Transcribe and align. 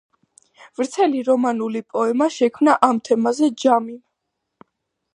ვრცელი 0.79 1.21
რომანული 1.27 1.83
პოემა 1.97 2.31
შექმნა 2.39 2.77
ამ 2.91 3.05
თემაზე 3.11 3.55
ჯამიმ. 3.67 4.05